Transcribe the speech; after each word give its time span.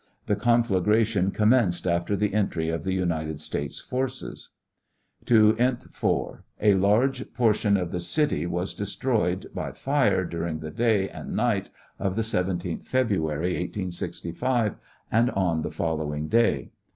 The 0.25 0.35
conflagration 0.35 1.29
commenced 1.29 1.85
after 1.85 2.15
the 2.15 2.33
entry 2.33 2.69
of 2.69 2.83
the 2.83 2.93
United 2.93 3.39
States 3.39 3.79
forces. 3.79 4.49
To 5.27 5.51
int. 5.59 5.83
4. 5.93 6.43
A 6.59 6.73
large 6.73 7.31
portion 7.35 7.77
of 7.77 7.91
the 7.91 7.99
city 7.99 8.47
was 8.47 8.73
destroyed 8.73 9.45
by 9.53 9.73
fire 9.73 10.25
during 10.25 10.57
the 10.57 10.71
day 10.71 11.07
and 11.07 11.35
night 11.35 11.69
of 11.99 12.15
the 12.15 12.23
17th 12.23 12.81
February, 12.87 13.51
1865, 13.57 14.77
and 15.11 15.29
on 15.29 15.61
the 15.61 15.69
following 15.69 16.27
day. 16.27 16.71